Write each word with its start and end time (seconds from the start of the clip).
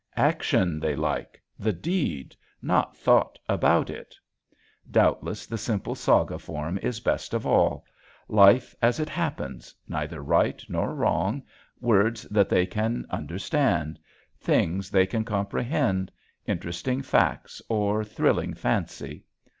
Action 0.17 0.79
they 0.79 0.95
like, 0.95 1.39
the 1.59 1.71
deed 1.71 2.35
not 2.59 2.97
thoughts 2.97 3.37
about 3.47 3.87
it. 3.91 4.15
Doubtless 4.89 5.45
the 5.45 5.59
simple 5.59 5.93
saga 5.93 6.39
form 6.39 6.79
is 6.79 6.99
best 6.99 7.35
of 7.35 7.45
all, 7.45 7.85
life 8.27 8.73
as 8.81 8.99
it 8.99 9.09
happens, 9.09 9.75
neither 9.87 10.23
right 10.23 10.59
nor 10.67 10.95
wrong, 10.95 11.43
words 11.81 12.23
that 12.31 12.49
they 12.49 12.65
can 12.65 13.05
understand, 13.11 13.99
things 14.39 14.89
they 14.89 15.05
can 15.05 15.23
comprehend, 15.23 16.11
interesting 16.47 17.03
facts 17.03 17.61
or 17.69 18.03
thrilling 18.03 18.55
fancy. 18.55 19.23